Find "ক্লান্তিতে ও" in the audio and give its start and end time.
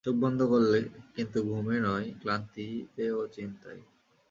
2.21-3.21